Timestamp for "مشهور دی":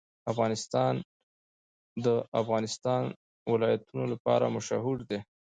4.57-5.19